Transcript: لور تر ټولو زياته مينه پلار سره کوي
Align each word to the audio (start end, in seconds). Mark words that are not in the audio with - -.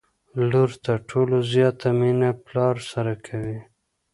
لور 0.49 0.69
تر 0.85 0.97
ټولو 1.09 1.35
زياته 1.51 1.87
مينه 1.99 2.29
پلار 2.45 2.75
سره 2.91 3.13
کوي 3.25 3.59